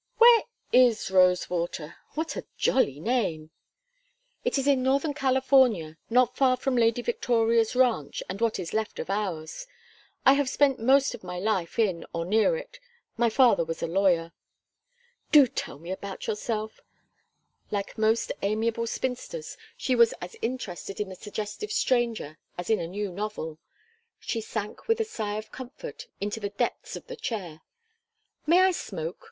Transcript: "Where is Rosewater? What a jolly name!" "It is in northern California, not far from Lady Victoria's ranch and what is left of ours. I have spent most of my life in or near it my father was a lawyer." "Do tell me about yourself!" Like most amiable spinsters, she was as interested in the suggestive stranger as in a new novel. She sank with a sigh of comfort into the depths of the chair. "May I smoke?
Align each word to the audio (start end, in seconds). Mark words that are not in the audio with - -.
"Where 0.17 0.45
is 0.73 1.11
Rosewater? 1.11 1.95
What 2.15 2.35
a 2.35 2.47
jolly 2.57 2.99
name!" 2.99 3.51
"It 4.43 4.57
is 4.57 4.65
in 4.65 4.81
northern 4.81 5.13
California, 5.13 5.99
not 6.09 6.35
far 6.35 6.57
from 6.57 6.75
Lady 6.75 7.03
Victoria's 7.03 7.75
ranch 7.75 8.23
and 8.27 8.41
what 8.41 8.57
is 8.57 8.73
left 8.73 8.97
of 8.97 9.11
ours. 9.11 9.67
I 10.25 10.33
have 10.33 10.49
spent 10.49 10.79
most 10.79 11.13
of 11.13 11.23
my 11.23 11.37
life 11.37 11.77
in 11.77 12.03
or 12.13 12.25
near 12.25 12.57
it 12.57 12.79
my 13.15 13.29
father 13.29 13.63
was 13.63 13.83
a 13.83 13.87
lawyer." 13.87 14.31
"Do 15.31 15.45
tell 15.45 15.77
me 15.77 15.91
about 15.91 16.25
yourself!" 16.25 16.79
Like 17.69 17.95
most 17.95 18.31
amiable 18.41 18.87
spinsters, 18.87 19.55
she 19.77 19.93
was 19.95 20.13
as 20.19 20.35
interested 20.41 20.99
in 20.99 21.09
the 21.09 21.15
suggestive 21.15 21.71
stranger 21.71 22.39
as 22.57 22.71
in 22.71 22.79
a 22.79 22.87
new 22.87 23.11
novel. 23.11 23.59
She 24.19 24.41
sank 24.41 24.87
with 24.87 24.99
a 24.99 25.05
sigh 25.05 25.35
of 25.37 25.51
comfort 25.51 26.07
into 26.19 26.39
the 26.39 26.49
depths 26.49 26.95
of 26.95 27.05
the 27.05 27.15
chair. 27.15 27.61
"May 28.47 28.61
I 28.61 28.71
smoke? 28.71 29.19